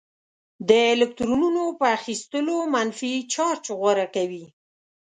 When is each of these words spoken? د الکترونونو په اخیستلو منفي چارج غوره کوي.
د 0.69 0.71
الکترونونو 0.93 1.63
په 1.79 1.85
اخیستلو 1.97 2.55
منفي 2.73 3.13
چارج 3.33 3.65
غوره 3.79 4.07
کوي. 4.15 4.45